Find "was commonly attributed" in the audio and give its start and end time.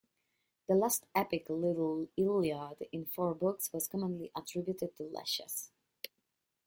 3.71-4.95